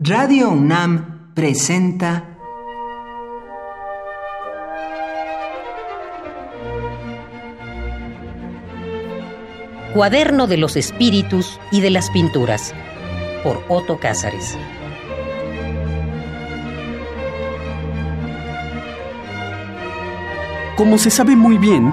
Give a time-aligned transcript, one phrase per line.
[0.00, 2.38] Radio UNAM presenta
[9.92, 12.72] Cuaderno de los Espíritus y de las Pinturas
[13.42, 14.56] por Otto Cázares.
[20.76, 21.92] Como se sabe muy bien,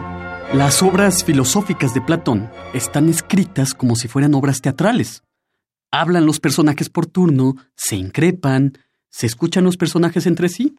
[0.53, 5.23] las obras filosóficas de Platón están escritas como si fueran obras teatrales.
[5.97, 8.77] Hablan los personajes por turno, se increpan,
[9.09, 10.75] se escuchan los personajes entre sí.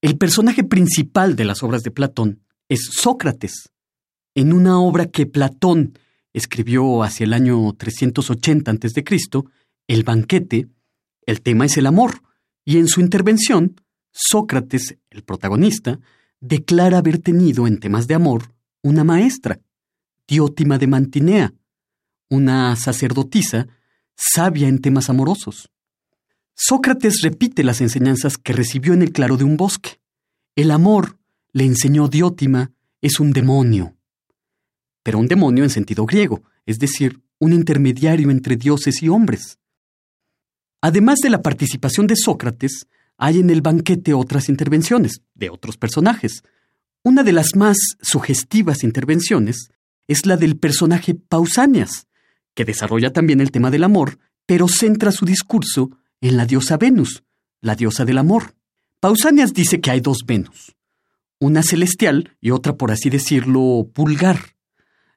[0.00, 3.72] El personaje principal de las obras de Platón es Sócrates.
[4.36, 5.98] En una obra que Platón
[6.32, 9.04] escribió hacia el año 380 a.C.,
[9.88, 10.68] El banquete,
[11.22, 12.22] el tema es el amor,
[12.64, 13.74] y en su intervención,
[14.12, 15.98] Sócrates, el protagonista,
[16.38, 19.58] declara haber tenido en temas de amor una maestra,
[20.28, 21.54] Diótima de Mantinea,
[22.28, 23.66] una sacerdotisa
[24.16, 25.70] sabia en temas amorosos.
[26.54, 30.00] Sócrates repite las enseñanzas que recibió en el claro de un bosque.
[30.54, 31.18] El amor,
[31.52, 33.94] le enseñó Diótima, es un demonio.
[35.02, 39.58] Pero un demonio en sentido griego, es decir, un intermediario entre dioses y hombres.
[40.80, 42.86] Además de la participación de Sócrates,
[43.18, 46.42] hay en el banquete otras intervenciones de otros personajes.
[47.02, 49.70] Una de las más sugestivas intervenciones
[50.08, 52.06] es la del personaje Pausanias,
[52.56, 55.90] que desarrolla también el tema del amor, pero centra su discurso
[56.20, 57.22] en la diosa Venus,
[57.60, 58.56] la diosa del amor.
[58.98, 60.74] Pausanias dice que hay dos Venus,
[61.38, 64.56] una celestial y otra, por así decirlo, vulgar.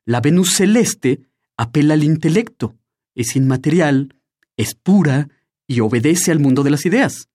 [0.06, 1.22] La Venus celeste
[1.58, 2.76] apela al intelecto,
[3.16, 4.14] es inmaterial,
[4.56, 5.30] es pura
[5.66, 7.30] y obedece al mundo de las ideas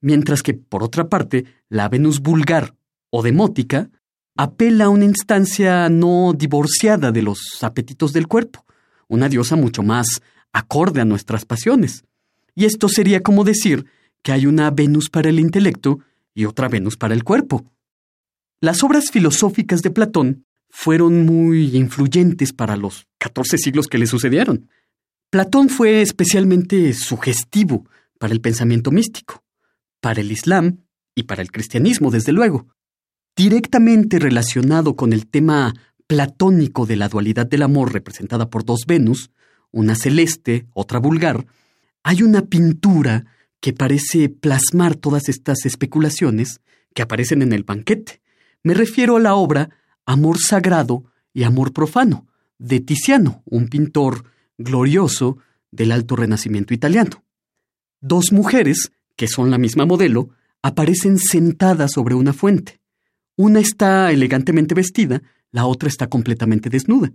[0.00, 2.74] mientras que, por otra parte, la Venus vulgar
[3.10, 3.90] o demótica
[4.36, 8.64] apela a una instancia no divorciada de los apetitos del cuerpo,
[9.10, 10.22] una diosa mucho más
[10.54, 12.04] acorde a nuestras pasiones.
[12.54, 13.84] Y esto sería como decir
[14.22, 15.98] que hay una Venus para el intelecto
[16.32, 17.70] y otra Venus para el cuerpo.
[18.62, 24.70] Las obras filosóficas de Platón fueron muy influyentes para los catorce siglos que le sucedieron.
[25.28, 27.86] Platón fue especialmente sugestivo
[28.18, 29.44] para el pensamiento místico
[30.00, 30.84] para el Islam
[31.14, 32.66] y para el cristianismo, desde luego.
[33.36, 35.74] Directamente relacionado con el tema
[36.10, 39.30] platónico de la dualidad del amor representada por dos Venus,
[39.70, 41.46] una celeste, otra vulgar,
[42.02, 43.26] hay una pintura
[43.60, 46.62] que parece plasmar todas estas especulaciones
[46.94, 48.20] que aparecen en el banquete.
[48.64, 49.70] Me refiero a la obra
[50.04, 52.26] Amor Sagrado y Amor Profano,
[52.58, 54.24] de Tiziano, un pintor
[54.58, 55.38] glorioso
[55.70, 57.22] del alto renacimiento italiano.
[58.00, 62.80] Dos mujeres que son la misma modelo, aparecen sentadas sobre una fuente.
[63.36, 65.22] Una está elegantemente vestida,
[65.52, 67.12] la otra está completamente desnuda.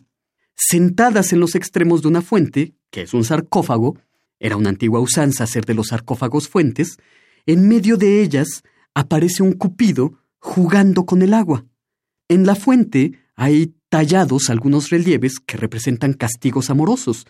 [0.56, 3.98] Sentadas en los extremos de una fuente, que es un sarcófago,
[4.40, 6.98] era una antigua usanza hacer de los sarcófagos fuentes,
[7.46, 8.64] en medio de ellas
[8.94, 11.66] aparece un cupido jugando con el agua.
[12.28, 17.26] En la fuente hay tallados algunos relieves que representan castigos amorosos.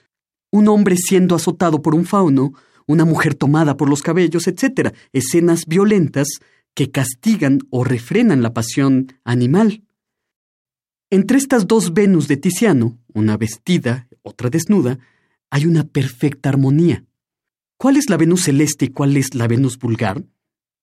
[0.51, 2.53] Un hombre siendo azotado por un fauno,
[2.87, 4.93] una mujer tomada por los cabellos, etc.
[5.11, 6.27] Escenas violentas
[6.73, 9.84] que castigan o refrenan la pasión animal.
[11.15, 14.99] Entre estas dos Venus de Tiziano, una vestida, otra desnuda,
[15.49, 17.05] hay una perfecta armonía.
[17.77, 20.25] ¿Cuál es la Venus celeste y cuál es la Venus vulgar?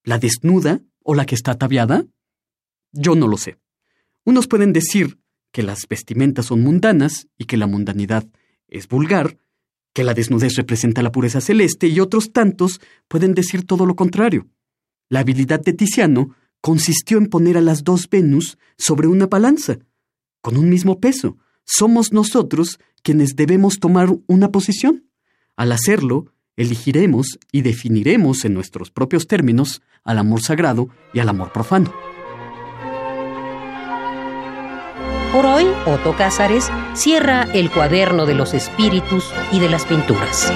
[0.05, 2.07] ¿La desnuda o la que está ataviada?
[2.93, 3.59] Yo no lo sé.
[4.25, 5.19] Unos pueden decir
[5.51, 8.27] que las vestimentas son mundanas y que la mundanidad
[8.69, 9.37] es vulgar,
[9.93, 14.49] que la desnudez representa la pureza celeste y otros tantos pueden decir todo lo contrario.
[15.11, 19.77] La habilidad de Tiziano consistió en poner a las dos Venus sobre una balanza,
[20.43, 21.39] con un mismo peso.
[21.65, 25.09] Somos nosotros quienes debemos tomar una posición.
[25.57, 26.27] Al hacerlo,
[26.57, 31.93] elegiremos y definiremos en nuestros propios términos al amor sagrado y al amor profano.
[35.33, 40.53] Por hoy, Otto Cázares cierra el cuaderno de los espíritus y de las pinturas.